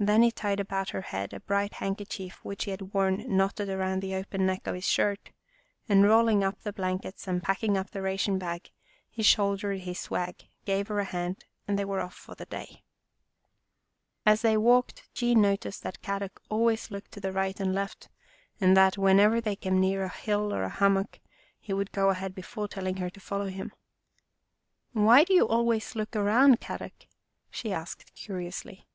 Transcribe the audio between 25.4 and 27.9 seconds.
always look around, Kadok," she